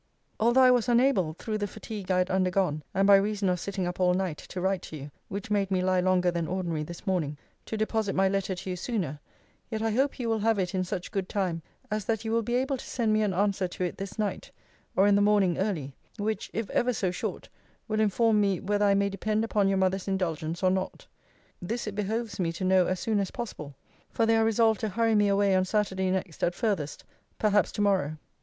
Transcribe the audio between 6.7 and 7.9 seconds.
this morning) to